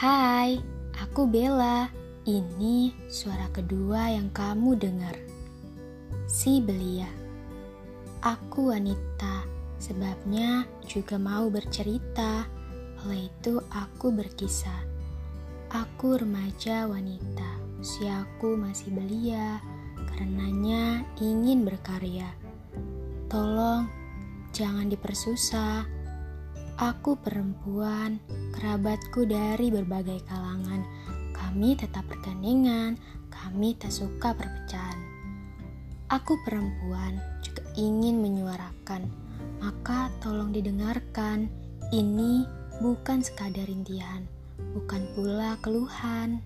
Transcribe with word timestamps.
Hai, 0.00 0.56
aku 0.96 1.28
Bella. 1.28 1.84
Ini 2.24 2.88
suara 3.12 3.52
kedua 3.52 4.08
yang 4.08 4.32
kamu 4.32 4.80
dengar. 4.80 5.12
Si 6.24 6.56
belia. 6.64 7.04
Aku 8.24 8.72
wanita, 8.72 9.44
sebabnya 9.76 10.64
juga 10.88 11.20
mau 11.20 11.52
bercerita. 11.52 12.48
Oleh 13.04 13.28
itu 13.28 13.60
aku 13.68 14.08
berkisah. 14.08 14.88
Aku 15.68 16.16
remaja 16.16 16.88
wanita, 16.88 17.60
usiaku 17.84 18.56
masih 18.56 18.96
belia, 18.96 19.60
karenanya 20.08 21.04
ingin 21.20 21.68
berkarya. 21.68 22.32
Tolong, 23.28 23.84
jangan 24.56 24.88
dipersusah. 24.88 25.99
Aku 26.80 27.12
perempuan, 27.20 28.16
kerabatku 28.56 29.28
dari 29.28 29.68
berbagai 29.68 30.24
kalangan. 30.24 30.80
Kami 31.36 31.76
tetap 31.76 32.08
bergandengan, 32.08 32.96
kami 33.28 33.76
tak 33.76 33.92
suka 33.92 34.32
perpecahan. 34.32 34.96
Aku 36.08 36.40
perempuan, 36.40 37.20
juga 37.44 37.60
ingin 37.76 38.24
menyuarakan, 38.24 39.12
maka 39.60 40.08
tolong 40.24 40.56
didengarkan. 40.56 41.52
Ini 41.92 42.48
bukan 42.80 43.20
sekadar 43.20 43.68
rintihan, 43.68 44.24
bukan 44.72 45.04
pula 45.12 45.60
keluhan. 45.60 46.40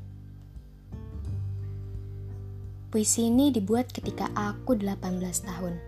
Puisi 2.91 3.31
ini 3.31 3.55
dibuat 3.55 3.87
ketika 3.95 4.27
aku 4.35 4.75
18 4.75 4.99
tahun. 5.47 5.79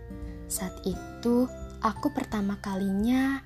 Saat 0.47 0.87
itu, 0.87 1.51
aku 1.83 2.15
pertama 2.15 2.55
kalinya 2.63 3.43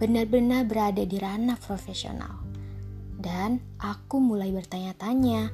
benar-benar 0.00 0.64
berada 0.64 1.04
di 1.04 1.16
ranah 1.20 1.60
profesional. 1.60 2.40
Dan 3.20 3.60
aku 3.76 4.16
mulai 4.16 4.48
bertanya-tanya, 4.48 5.52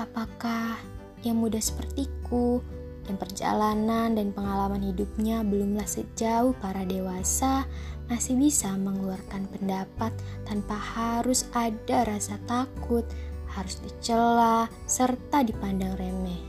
apakah 0.00 0.80
yang 1.20 1.36
muda 1.36 1.60
sepertiku, 1.60 2.64
yang 3.08 3.20
perjalanan 3.20 4.16
dan 4.16 4.32
pengalaman 4.32 4.84
hidupnya 4.84 5.44
belumlah 5.44 5.84
sejauh 5.84 6.56
para 6.60 6.84
dewasa, 6.88 7.68
masih 8.08 8.40
bisa 8.40 8.72
mengeluarkan 8.72 9.44
pendapat 9.52 10.12
tanpa 10.48 10.76
harus 10.76 11.44
ada 11.52 12.08
rasa 12.08 12.40
takut, 12.48 13.04
harus 13.52 13.80
dicela, 13.84 14.68
serta 14.88 15.44
dipandang 15.44 15.92
remeh. 16.00 16.40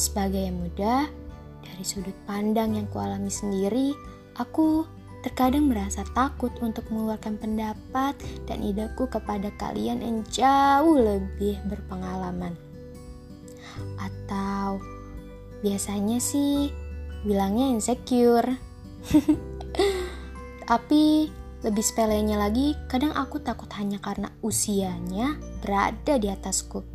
Sebagai 0.00 0.46
yang 0.46 0.56
muda, 0.56 1.10
dari 1.64 1.84
sudut 1.84 2.14
pandang 2.24 2.80
yang 2.80 2.88
kualami 2.88 3.28
sendiri, 3.28 3.92
aku 4.38 4.86
Terkadang 5.18 5.66
merasa 5.66 6.06
takut 6.14 6.54
untuk 6.62 6.86
mengeluarkan 6.94 7.42
pendapat 7.42 8.14
dan 8.46 8.62
ideku 8.62 9.10
kepada 9.10 9.50
kalian 9.58 9.98
yang 9.98 10.18
jauh 10.30 10.94
lebih 10.94 11.58
berpengalaman. 11.66 12.54
Atau 13.98 14.78
biasanya 15.58 16.22
sih 16.22 16.70
bilangnya 17.26 17.74
insecure. 17.74 18.46
Tapi 20.70 21.34
lebih 21.66 21.82
sepelenya 21.82 22.38
lagi, 22.38 22.78
kadang 22.86 23.10
aku 23.10 23.42
takut 23.42 23.66
hanya 23.74 23.98
karena 23.98 24.30
usianya 24.38 25.34
berada 25.58 26.14
di 26.14 26.30
atasku. 26.30 26.86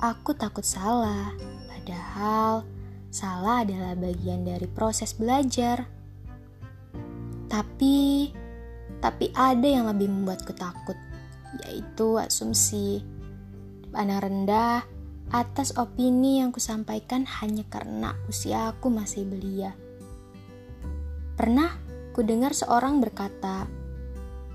Aku 0.00 0.32
takut 0.32 0.64
salah, 0.64 1.36
padahal 1.68 2.64
salah 3.16 3.64
adalah 3.64 3.96
bagian 3.96 4.44
dari 4.44 4.68
proses 4.68 5.16
belajar. 5.16 5.88
Tapi, 7.48 8.28
tapi 9.00 9.32
ada 9.32 9.64
yang 9.64 9.88
lebih 9.88 10.12
membuatku 10.12 10.52
takut, 10.52 11.00
yaitu 11.64 12.20
asumsi. 12.20 13.00
Pandang 13.88 14.20
rendah 14.20 14.84
atas 15.32 15.72
opini 15.80 16.44
yang 16.44 16.52
kusampaikan 16.52 17.24
hanya 17.40 17.64
karena 17.72 18.12
usia 18.28 18.76
aku 18.76 18.92
masih 18.92 19.24
belia. 19.24 19.72
Pernah 21.40 21.72
ku 22.12 22.20
dengar 22.20 22.52
seorang 22.52 23.00
berkata, 23.00 23.64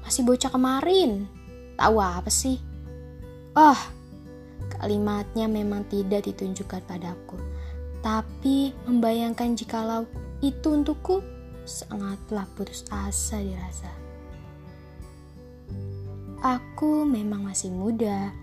masih 0.05 0.21
bocah 0.21 0.53
kemarin, 0.53 1.25
tahu 1.81 1.97
apa 1.97 2.29
sih? 2.29 2.61
Oh, 3.57 3.77
kalimatnya 4.77 5.45
memang 5.51 5.85
tidak 5.91 6.29
ditunjukkan 6.29 6.81
padaku, 6.87 7.37
tapi 8.01 8.73
membayangkan 8.89 9.53
jikalau 9.53 10.09
itu 10.41 10.73
untukku 10.73 11.21
sangatlah 11.65 12.49
putus 12.57 12.85
asa 12.89 13.37
dirasa. 13.37 13.89
Aku 16.41 17.05
memang 17.05 17.45
masih 17.45 17.69
muda, 17.69 18.33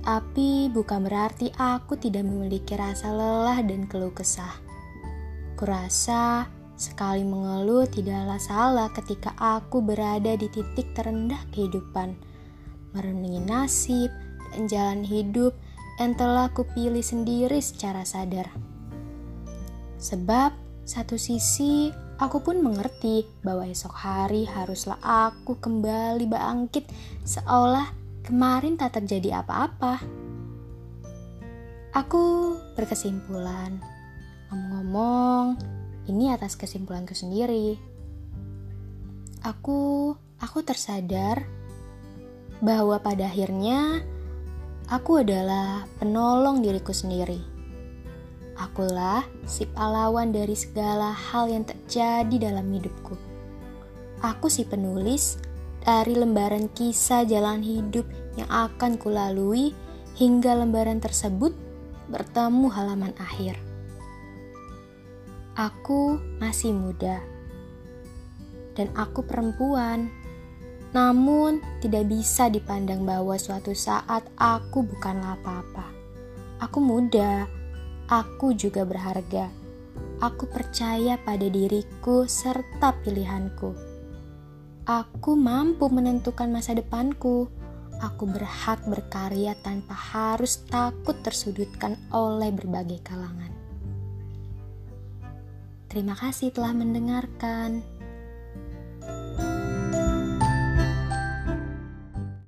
tapi 0.00 0.72
bukan 0.72 1.04
berarti 1.04 1.52
aku 1.60 2.00
tidak 2.00 2.24
memiliki 2.24 2.72
rasa 2.72 3.12
lelah 3.12 3.60
dan 3.60 3.84
keluh 3.84 4.12
kesah. 4.16 4.56
Kurasa 5.52 6.48
sekali 6.74 7.20
mengeluh 7.20 7.84
tidaklah 7.86 8.40
salah 8.40 8.88
ketika 8.96 9.36
aku 9.36 9.84
berada 9.84 10.34
di 10.40 10.48
titik 10.48 10.88
terendah 10.96 11.38
kehidupan, 11.52 12.16
merenungi 12.96 13.44
nasib 13.44 14.08
dan 14.56 14.64
jalan 14.64 15.02
hidup 15.04 15.52
yang 16.00 16.16
telah 16.16 16.48
kupilih 16.50 17.04
sendiri 17.04 17.60
secara 17.60 18.08
sadar. 18.08 18.48
Sebab 20.04 20.52
satu 20.84 21.16
sisi 21.16 21.88
Aku 22.14 22.46
pun 22.46 22.62
mengerti 22.62 23.26
bahwa 23.42 23.66
esok 23.66 23.90
hari 23.90 24.46
haruslah 24.46 25.02
aku 25.02 25.58
kembali 25.58 26.30
bangkit 26.30 26.86
seolah 27.26 27.90
kemarin 28.22 28.78
tak 28.78 29.02
terjadi 29.02 29.42
apa-apa. 29.42 29.98
Aku 31.90 32.54
berkesimpulan, 32.78 33.82
ngomong-ngomong, 34.50 35.58
ini 36.06 36.30
atas 36.30 36.54
kesimpulanku 36.54 37.18
sendiri. 37.18 37.82
Aku, 39.42 40.14
aku 40.38 40.58
tersadar 40.62 41.42
bahwa 42.62 43.02
pada 43.02 43.26
akhirnya 43.26 44.06
aku 44.86 45.26
adalah 45.26 45.82
penolong 45.98 46.62
diriku 46.62 46.94
sendiri 46.94 47.53
Akulah 48.54 49.26
si 49.42 49.66
pahlawan 49.66 50.30
dari 50.30 50.54
segala 50.54 51.10
hal 51.10 51.50
yang 51.50 51.66
terjadi 51.66 52.50
dalam 52.50 52.70
hidupku. 52.70 53.18
Aku 54.22 54.46
si 54.46 54.62
penulis 54.62 55.36
dari 55.82 56.14
lembaran 56.14 56.70
kisah 56.70 57.26
jalan 57.26 57.60
hidup 57.60 58.06
yang 58.38 58.46
akan 58.48 58.96
kulalui 58.96 59.74
hingga 60.14 60.54
lembaran 60.54 61.02
tersebut 61.02 61.52
bertemu 62.08 62.66
halaman 62.70 63.12
akhir. 63.18 63.58
Aku 65.54 66.18
masih 66.38 66.74
muda 66.74 67.22
dan 68.74 68.90
aku 68.94 69.22
perempuan. 69.22 70.10
Namun, 70.94 71.58
tidak 71.82 72.06
bisa 72.06 72.46
dipandang 72.46 73.02
bahwa 73.02 73.34
suatu 73.34 73.74
saat 73.74 74.30
aku 74.38 74.86
bukanlah 74.86 75.34
apa-apa. 75.42 75.90
Aku 76.62 76.78
muda, 76.78 77.50
aku 78.08 78.52
juga 78.56 78.84
berharga. 78.84 79.48
Aku 80.20 80.48
percaya 80.48 81.20
pada 81.20 81.46
diriku 81.46 82.24
serta 82.24 82.96
pilihanku. 83.04 83.74
Aku 84.84 85.32
mampu 85.36 85.88
menentukan 85.88 86.52
masa 86.52 86.76
depanku. 86.76 87.48
Aku 88.02 88.26
berhak 88.28 88.84
berkarya 88.84 89.56
tanpa 89.64 89.94
harus 89.94 90.60
takut 90.66 91.16
tersudutkan 91.24 91.96
oleh 92.12 92.50
berbagai 92.52 93.00
kalangan. 93.00 93.54
Terima 95.88 96.18
kasih 96.18 96.50
telah 96.50 96.74
mendengarkan. 96.74 97.93